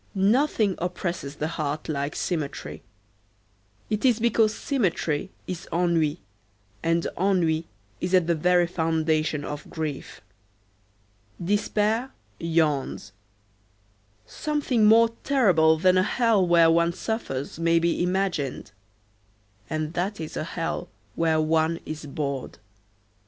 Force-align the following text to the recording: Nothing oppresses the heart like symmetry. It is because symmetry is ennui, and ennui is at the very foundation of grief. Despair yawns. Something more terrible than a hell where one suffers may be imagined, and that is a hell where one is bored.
Nothing 0.15 0.73
oppresses 0.79 1.35
the 1.35 1.47
heart 1.47 1.87
like 1.87 2.15
symmetry. 2.15 2.81
It 3.87 4.03
is 4.03 4.19
because 4.19 4.51
symmetry 4.51 5.29
is 5.45 5.67
ennui, 5.71 6.21
and 6.81 7.05
ennui 7.19 7.67
is 7.99 8.15
at 8.15 8.25
the 8.25 8.33
very 8.33 8.65
foundation 8.65 9.45
of 9.45 9.69
grief. 9.69 10.21
Despair 11.39 12.11
yawns. 12.39 13.11
Something 14.25 14.85
more 14.85 15.09
terrible 15.23 15.77
than 15.77 15.99
a 15.99 16.01
hell 16.03 16.47
where 16.47 16.71
one 16.71 16.93
suffers 16.93 17.59
may 17.59 17.77
be 17.77 18.01
imagined, 18.01 18.71
and 19.69 19.93
that 19.93 20.19
is 20.19 20.35
a 20.35 20.43
hell 20.43 20.89
where 21.13 21.39
one 21.39 21.79
is 21.85 22.07
bored. 22.07 22.57